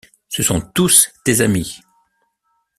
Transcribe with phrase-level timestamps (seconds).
[0.29, 1.79] Ce sont tous tes amis!